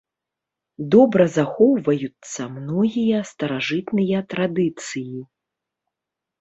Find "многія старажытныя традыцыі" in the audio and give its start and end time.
2.57-5.19